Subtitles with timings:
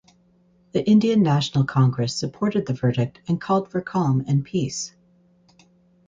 [0.71, 4.95] The Indian National Congress supported the verdict and called for calm and peace.